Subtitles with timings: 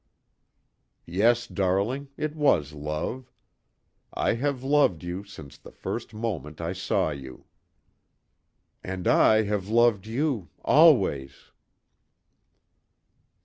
[1.05, 3.31] "Yes, darling, it was love.
[4.15, 7.45] I have loved you since the first moment I saw you."
[8.83, 11.51] "And I have loved you always!"